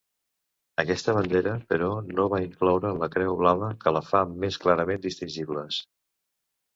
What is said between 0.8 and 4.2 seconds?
Aquesta bandera però no va incloure la creu blava que les